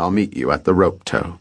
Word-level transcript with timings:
I'll 0.00 0.10
meet 0.10 0.34
you 0.34 0.50
at 0.50 0.64
the 0.64 0.72
rope 0.72 1.04
tow. 1.04 1.40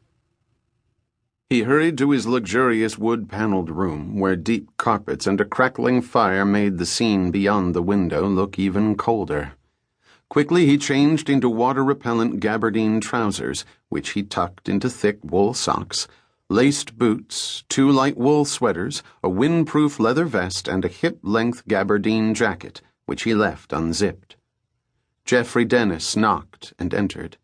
He 1.49 1.63
hurried 1.63 1.97
to 1.99 2.11
his 2.11 2.27
luxurious 2.27 2.97
wood 2.97 3.29
paneled 3.29 3.69
room, 3.69 4.19
where 4.19 4.35
deep 4.35 4.75
carpets 4.75 5.25
and 5.25 5.39
a 5.39 5.45
crackling 5.45 6.01
fire 6.01 6.43
made 6.43 6.77
the 6.77 6.85
scene 6.85 7.31
beyond 7.31 7.73
the 7.73 7.81
window 7.81 8.27
look 8.27 8.59
even 8.59 8.97
colder. 8.97 9.53
Quickly 10.27 10.65
he 10.65 10.77
changed 10.77 11.29
into 11.29 11.49
water 11.49 11.85
repellent 11.85 12.41
gabardine 12.41 12.99
trousers, 12.99 13.63
which 13.87 14.09
he 14.09 14.23
tucked 14.23 14.67
into 14.67 14.89
thick 14.89 15.19
wool 15.23 15.53
socks, 15.53 16.09
laced 16.49 16.97
boots, 16.97 17.63
two 17.69 17.89
light 17.89 18.17
wool 18.17 18.43
sweaters, 18.43 19.01
a 19.23 19.29
windproof 19.29 20.01
leather 20.01 20.25
vest, 20.25 20.67
and 20.67 20.83
a 20.83 20.89
hip 20.89 21.17
length 21.23 21.65
gabardine 21.65 22.35
jacket, 22.35 22.81
which 23.05 23.23
he 23.23 23.33
left 23.33 23.71
unzipped. 23.71 24.35
Jeffrey 25.23 25.63
Dennis 25.63 26.17
knocked 26.17 26.73
and 26.77 26.93
entered. 26.93 27.37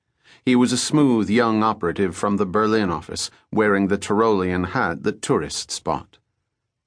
He 0.44 0.56
was 0.56 0.72
a 0.72 0.78
smooth 0.78 1.30
young 1.30 1.64
operative 1.64 2.16
from 2.16 2.38
the 2.38 2.46
Berlin 2.46 2.90
office, 2.90 3.30
wearing 3.52 3.88
the 3.88 3.98
Tyrolean 3.98 4.70
hat 4.70 5.04
that 5.04 5.22
tourists 5.22 5.80
bought. 5.80 6.18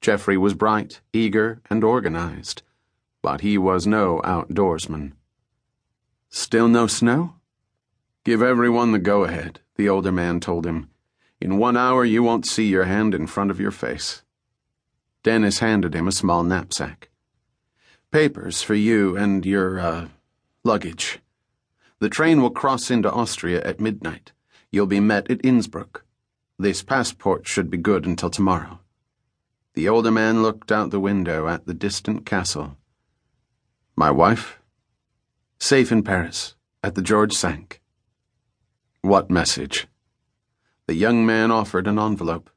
Jeffrey 0.01 0.37
was 0.37 0.53
bright, 0.53 1.01
eager, 1.13 1.61
and 1.69 1.83
organized, 1.83 2.61
but 3.21 3.41
he 3.41 3.57
was 3.57 3.87
no 3.87 4.21
outdoorsman. 4.23 5.13
Still 6.29 6.67
no 6.67 6.87
snow? 6.87 7.35
Give 8.23 8.41
everyone 8.41 8.91
the 8.91 8.99
go 8.99 9.23
ahead, 9.23 9.61
the 9.75 9.89
older 9.89 10.11
man 10.11 10.39
told 10.39 10.65
him. 10.65 10.89
In 11.41 11.57
one 11.57 11.77
hour, 11.77 12.05
you 12.05 12.21
won't 12.21 12.45
see 12.45 12.67
your 12.67 12.83
hand 12.83 13.15
in 13.15 13.27
front 13.27 13.49
of 13.49 13.59
your 13.59 13.71
face. 13.71 14.23
Dennis 15.23 15.59
handed 15.59 15.95
him 15.95 16.07
a 16.07 16.11
small 16.11 16.43
knapsack. 16.43 17.09
Papers 18.11 18.61
for 18.61 18.75
you 18.75 19.17
and 19.17 19.45
your, 19.45 19.79
uh, 19.79 20.07
luggage. 20.63 21.19
The 21.99 22.09
train 22.09 22.41
will 22.41 22.49
cross 22.49 22.89
into 22.89 23.11
Austria 23.11 23.61
at 23.63 23.81
midnight. 23.81 24.31
You'll 24.71 24.85
be 24.87 25.01
met 25.01 25.29
at 25.29 25.43
Innsbruck. 25.43 26.05
This 26.57 26.81
passport 26.81 27.47
should 27.47 27.69
be 27.69 27.77
good 27.77 28.05
until 28.05 28.29
tomorrow. 28.29 28.79
The 29.73 29.89
older 29.89 30.11
man 30.11 30.41
looked 30.41 30.71
out 30.71 30.91
the 30.91 30.99
window 30.99 31.47
at 31.47 31.65
the 31.65 31.73
distant 31.73 32.25
castle. 32.25 32.77
My 33.95 34.11
wife? 34.11 34.59
Safe 35.59 35.91
in 35.91 36.03
Paris, 36.03 36.55
at 36.81 36.95
the 36.95 37.01
George 37.01 37.33
Cinq. 37.33 37.81
What 39.01 39.29
message? 39.29 39.87
The 40.87 40.95
young 40.95 41.25
man 41.25 41.51
offered 41.51 41.87
an 41.87 41.99
envelope. 41.99 42.49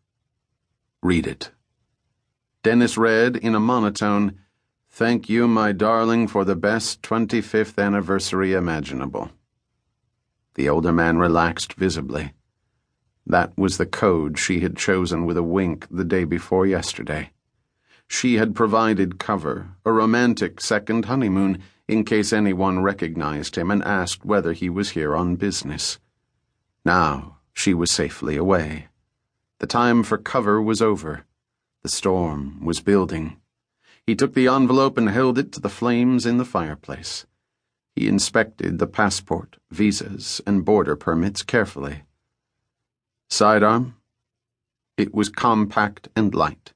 Read 1.03 1.27
it. 1.27 1.51
Dennis 2.63 2.97
read 2.97 3.37
in 3.37 3.57
a 3.57 3.61
monotone, 3.61 4.39
Thank 4.95 5.31
you, 5.31 5.49
my 5.49 5.73
darling, 5.73 6.29
for 6.29 6.45
the 6.45 6.55
best 6.55 7.01
25th 7.01 7.83
anniversary 7.83 8.53
imaginable. 8.53 9.31
The 10.55 10.69
older 10.69 10.93
man 10.93 11.17
relaxed 11.17 11.73
visibly. 11.73 12.35
That 13.27 13.57
was 13.57 13.79
the 13.79 13.87
code 13.87 14.39
she 14.39 14.61
had 14.61 14.77
chosen 14.77 15.25
with 15.25 15.39
a 15.39 15.43
wink 15.43 15.87
the 15.91 16.05
day 16.05 16.25
before 16.25 16.67
yesterday. 16.67 17.31
She 18.07 18.35
had 18.35 18.55
provided 18.55 19.19
cover, 19.19 19.71
a 19.87 19.93
romantic 19.93 20.61
second 20.61 21.07
honeymoon, 21.07 21.63
in 21.89 22.05
case 22.05 22.31
anyone 22.31 22.83
recognized 22.83 23.57
him 23.57 23.71
and 23.71 23.83
asked 23.85 24.27
whether 24.27 24.53
he 24.53 24.69
was 24.69 24.91
here 24.91 25.17
on 25.17 25.37
business. 25.37 25.99
Now 26.85 27.39
she 27.55 27.73
was 27.73 27.91
safely 27.91 28.37
away. 28.37 28.89
The 29.59 29.67
time 29.67 30.03
for 30.03 30.19
cover 30.19 30.61
was 30.61 30.83
over. 30.83 31.25
The 31.83 31.89
storm 31.89 32.63
was 32.63 32.81
building. 32.81 33.39
He 34.07 34.17
took 34.17 34.35
the 34.35 34.49
envelope 34.49 34.99
and 34.99 35.09
held 35.09 35.39
it 35.39 35.53
to 35.53 35.61
the 35.61 35.69
flames 35.69 36.27
in 36.27 36.39
the 36.39 36.45
fireplace. 36.45 37.25
He 37.95 38.09
inspected 38.09 38.79
the 38.79 38.87
passport, 38.87 39.59
visas, 39.71 40.41
and 40.47 40.65
border 40.65 40.97
permits 40.97 41.43
carefully. 41.43 42.03
Sidearm? 43.31 43.97
It 44.97 45.15
was 45.15 45.29
compact 45.29 46.09
and 46.17 46.35
light. 46.35 46.73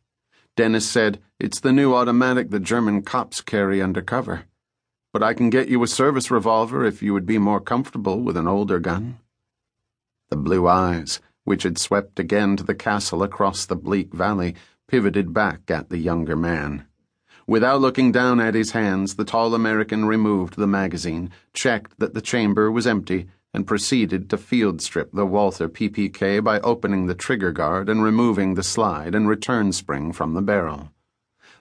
Dennis 0.57 0.89
said, 0.89 1.21
It's 1.39 1.61
the 1.61 1.73
new 1.73 1.95
automatic 1.95 2.51
the 2.51 2.61
German 2.61 3.03
cops 3.03 3.41
carry 3.41 3.83
undercover. 3.83 4.45
But 5.13 5.23
I 5.23 5.35
can 5.35 5.51
get 5.51 5.69
you 5.69 5.83
a 5.83 5.86
service 5.86 6.31
revolver 6.31 6.85
if 6.85 7.03
you 7.03 7.13
would 7.13 7.27
be 7.27 7.39
more 7.39 7.61
comfortable 7.61 8.20
with 8.20 8.36
an 8.36 8.47
older 8.47 8.79
gun. 8.79 9.19
The 10.29 10.36
blue 10.36 10.69
eyes, 10.69 11.20
which 11.45 11.63
had 11.63 11.79
swept 11.79 12.19
again 12.19 12.57
to 12.57 12.65
the 12.65 12.75
castle 12.75 13.23
across 13.23 13.67
the 13.67 13.77
bleak 13.77 14.13
valley, 14.13 14.55
pivoted 14.89 15.33
back 15.33 15.70
at 15.70 15.89
the 15.89 15.98
younger 15.98 16.36
man. 16.36 16.86
Without 17.48 17.80
looking 17.80 18.11
down 18.11 18.40
at 18.40 18.55
his 18.55 18.73
hands, 18.73 19.14
the 19.14 19.24
tall 19.24 19.55
American 19.55 20.05
removed 20.05 20.57
the 20.57 20.67
magazine, 20.67 21.30
checked 21.52 21.96
that 21.98 22.12
the 22.12 22.20
chamber 22.20 22.73
was 22.73 22.86
empty, 22.89 23.29
and 23.55 23.67
proceeded 23.67 24.29
to 24.29 24.36
field 24.36 24.83
strip 24.83 25.12
the 25.12 25.24
Walther 25.24 25.68
PPK 25.68 26.42
by 26.42 26.58
opening 26.61 27.06
the 27.06 27.14
trigger 27.14 27.52
guard 27.52 27.89
and 27.89 28.02
removing 28.02 28.55
the 28.55 28.62
slide 28.62 29.14
and 29.14 29.29
return 29.29 29.73
spring 29.73 30.12
from 30.12 30.35
the 30.35 30.42
barrel. 30.42 30.90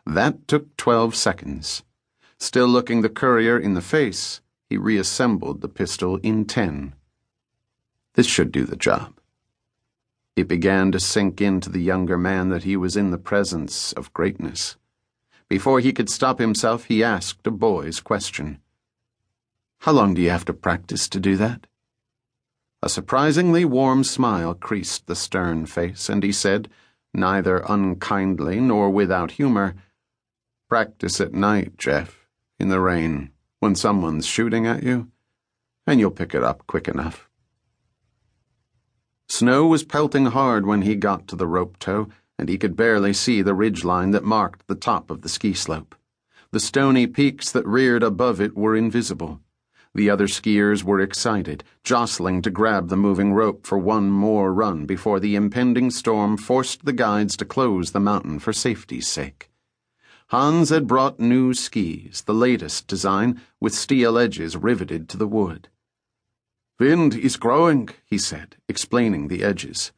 That 0.05 0.47
took 0.47 0.75
twelve 0.75 1.15
seconds. 1.15 1.83
Still 2.39 2.67
looking 2.67 3.01
the 3.01 3.09
courier 3.09 3.57
in 3.57 3.75
the 3.75 3.81
face, 3.81 4.41
he 4.69 4.77
reassembled 4.77 5.61
the 5.61 5.69
pistol 5.69 6.17
in 6.17 6.45
ten. 6.45 6.95
This 8.15 8.27
should 8.27 8.51
do 8.51 8.65
the 8.65 8.75
job. 8.75 9.19
It 10.35 10.47
began 10.47 10.91
to 10.91 10.99
sink 10.99 11.39
into 11.39 11.69
the 11.69 11.81
younger 11.81 12.17
man 12.17 12.49
that 12.49 12.63
he 12.63 12.75
was 12.75 12.97
in 12.97 13.11
the 13.11 13.17
presence 13.17 13.93
of 13.93 14.11
greatness. 14.13 14.77
Before 15.47 15.79
he 15.79 15.93
could 15.93 16.09
stop 16.09 16.39
himself, 16.39 16.85
he 16.85 17.03
asked 17.03 17.45
a 17.45 17.51
boy's 17.51 17.99
question. 17.99 18.59
How 19.79 19.91
long 19.91 20.13
do 20.13 20.21
you 20.21 20.29
have 20.29 20.45
to 20.45 20.53
practice 20.53 21.07
to 21.09 21.19
do 21.19 21.37
that? 21.37 21.67
A 22.81 22.89
surprisingly 22.89 23.65
warm 23.65 24.03
smile 24.03 24.53
creased 24.53 25.07
the 25.07 25.15
stern 25.15 25.65
face, 25.65 26.09
and 26.09 26.23
he 26.23 26.31
said, 26.31 26.69
neither 27.13 27.63
unkindly 27.67 28.59
nor 28.59 28.89
without 28.89 29.31
humor, 29.31 29.75
Practice 30.67 31.21
at 31.21 31.31
night, 31.31 31.77
Jeff, 31.77 32.27
in 32.59 32.69
the 32.69 32.79
rain, 32.79 33.29
when 33.59 33.75
someone's 33.75 34.25
shooting 34.25 34.65
at 34.65 34.81
you, 34.81 35.11
and 35.85 35.99
you'll 35.99 36.09
pick 36.09 36.33
it 36.33 36.43
up 36.43 36.65
quick 36.65 36.87
enough. 36.87 37.29
Snow 39.29 39.67
was 39.67 39.83
pelting 39.83 40.25
hard 40.25 40.65
when 40.65 40.81
he 40.81 40.95
got 40.95 41.27
to 41.27 41.35
the 41.35 41.45
rope 41.45 41.77
tow 41.77 42.07
and 42.37 42.49
he 42.49 42.57
could 42.57 42.75
barely 42.75 43.13
see 43.13 43.41
the 43.41 43.55
ridgeline 43.55 44.11
that 44.11 44.23
marked 44.23 44.67
the 44.67 44.75
top 44.75 45.09
of 45.09 45.21
the 45.21 45.29
ski 45.29 45.53
slope. 45.53 45.95
The 46.51 46.59
stony 46.59 47.07
peaks 47.07 47.51
that 47.51 47.67
reared 47.67 48.03
above 48.03 48.39
it 48.39 48.55
were 48.55 48.75
invisible. 48.75 49.41
The 49.93 50.09
other 50.09 50.27
skiers 50.27 50.83
were 50.83 50.99
excited, 50.99 51.63
jostling 51.83 52.41
to 52.41 52.49
grab 52.49 52.89
the 52.89 52.97
moving 52.97 53.33
rope 53.33 53.65
for 53.65 53.77
one 53.77 54.09
more 54.09 54.53
run 54.53 54.85
before 54.85 55.21
the 55.21 55.35
impending 55.35 55.89
storm 55.89 56.35
forced 56.35 56.83
the 56.83 56.93
guides 56.93 57.37
to 57.37 57.45
close 57.45 57.91
the 57.91 58.01
mountain 58.01 58.39
for 58.39 58.51
safety's 58.51 59.07
sake. 59.07 59.49
Hans 60.29 60.69
had 60.69 60.87
brought 60.87 61.19
new 61.19 61.53
skis, 61.53 62.23
the 62.25 62.33
latest 62.33 62.87
design, 62.87 63.39
with 63.61 63.73
steel 63.73 64.17
edges 64.17 64.57
riveted 64.57 65.07
to 65.09 65.17
the 65.17 65.27
wood. 65.27 65.69
Wind 66.77 67.15
is 67.15 67.37
growing, 67.37 67.87
he 68.05 68.17
said, 68.17 68.57
explaining 68.67 69.29
the 69.29 69.43
edges. 69.43 69.93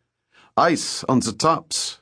Ice 0.55 1.03
on 1.05 1.21
the 1.21 1.31
tops, 1.31 1.96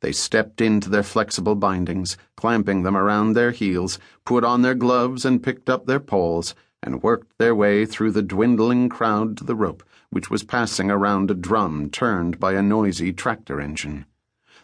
they 0.00 0.12
stepped 0.12 0.60
into 0.60 0.88
their 0.88 1.02
flexible 1.02 1.54
bindings, 1.54 2.16
clamping 2.36 2.82
them 2.82 2.96
around 2.96 3.32
their 3.32 3.50
heels, 3.50 3.98
put 4.24 4.44
on 4.44 4.62
their 4.62 4.74
gloves 4.74 5.24
and 5.24 5.42
picked 5.42 5.68
up 5.68 5.86
their 5.86 6.00
poles, 6.00 6.54
and 6.82 7.02
worked 7.02 7.36
their 7.38 7.54
way 7.54 7.84
through 7.84 8.12
the 8.12 8.22
dwindling 8.22 8.88
crowd 8.88 9.36
to 9.36 9.44
the 9.44 9.56
rope, 9.56 9.82
which 10.10 10.30
was 10.30 10.44
passing 10.44 10.90
around 10.90 11.30
a 11.30 11.34
drum 11.34 11.90
turned 11.90 12.38
by 12.38 12.52
a 12.54 12.62
noisy 12.62 13.12
tractor 13.12 13.60
engine. 13.60 14.04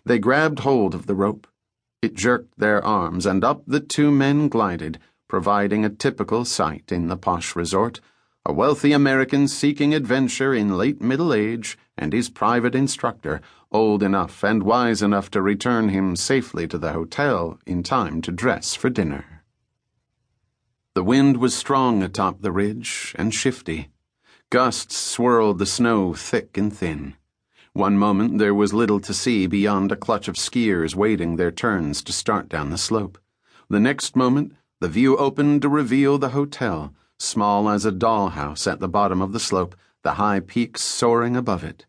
They 0.05 0.19
grabbed 0.19 0.61
hold 0.61 0.95
of 0.95 1.07
the 1.07 1.15
rope. 1.15 1.47
It 2.01 2.15
jerked 2.15 2.59
their 2.59 2.85
arms, 2.85 3.27
and 3.27 3.43
up 3.43 3.63
the 3.67 3.81
two 3.81 4.11
men 4.11 4.49
glided, 4.49 4.99
providing 5.29 5.85
a 5.85 5.91
typical 5.91 6.45
sight 6.45 6.93
in 6.93 7.09
the 7.09 7.17
posh 7.17 7.57
resort 7.57 8.01
a 8.47 8.53
wealthy 8.53 8.93
American 8.93 9.49
seeking 9.49 9.95
adventure 9.95 10.53
in 10.53 10.77
late 10.77 11.01
middle 11.01 11.33
age, 11.33 11.79
and 11.97 12.13
his 12.13 12.31
private 12.31 12.75
instructor, 12.75 13.41
old 13.71 14.03
enough 14.03 14.43
and 14.43 14.63
wise 14.63 15.03
enough 15.03 15.31
to 15.31 15.43
return 15.43 15.89
him 15.89 16.17
safely 16.17 16.67
to 16.67 16.79
the 16.79 16.93
hotel 16.93 17.59
in 17.67 17.83
time 17.83 18.21
to 18.23 18.33
dress 18.33 18.75
for 18.75 18.91
dinner. 18.91 19.43
The 20.95 21.03
wind 21.03 21.39
was 21.39 21.55
strong 21.55 22.03
atop 22.03 22.41
the 22.41 22.53
ridge 22.53 23.15
and 23.19 23.35
shifty. 23.35 23.91
Gusts 24.51 24.97
swirled 24.97 25.59
the 25.59 25.67
snow 25.67 26.15
thick 26.15 26.57
and 26.57 26.73
thin. 26.73 27.15
One 27.73 27.99
moment 27.99 28.39
there 28.39 28.55
was 28.55 28.73
little 28.73 29.01
to 29.01 29.13
see 29.13 29.47
beyond 29.47 29.91
a 29.91 29.97
clutch 29.97 30.29
of 30.29 30.37
skiers 30.37 30.95
waiting 30.95 31.37
their 31.37 31.51
turns 31.51 32.03
to 32.05 32.13
start 32.13 32.49
down 32.49 32.71
the 32.71 32.79
slope. 32.79 33.19
The 33.69 33.81
next 33.81 34.15
moment, 34.15 34.55
the 34.81 34.89
view 34.89 35.17
opened 35.17 35.63
to 35.63 35.69
reveal 35.69 36.19
the 36.19 36.29
hotel 36.29 36.95
small 37.19 37.69
as 37.69 37.85
a 37.85 37.93
dollhouse 37.93 38.71
at 38.71 38.81
the 38.81 38.89
bottom 38.89 39.23
of 39.23 39.33
the 39.33 39.41
slope, 39.41 39.75
the 40.05 40.15
high 40.15 40.39
peaks 40.39 40.83
soaring 40.83 41.35
above 41.35 41.65
it. 41.65 41.87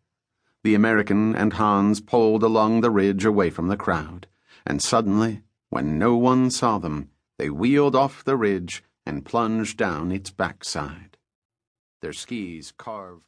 The 0.63 0.73
American 0.73 1.35
and 1.35 1.53
Hans 1.53 2.01
poled 2.01 2.41
along 2.41 2.81
the 2.81 2.89
ridge 2.89 3.25
away 3.25 3.49
from 3.49 3.67
the 3.67 3.77
crowd, 3.77 4.25
and 4.65 4.81
suddenly, 4.81 5.43
when 5.69 5.99
no 5.99 6.15
one 6.15 6.49
saw 6.49 6.79
them, 6.79 7.09
they 7.37 7.49
wheeled 7.49 7.95
off 7.95 8.23
the 8.23 8.37
ridge 8.37 8.83
and 9.05 9.25
plunged 9.25 9.77
down 9.77 10.11
its 10.11 10.31
backside. 10.31 11.17
Their 12.01 12.13
skis 12.13 12.71
carved 12.71 13.25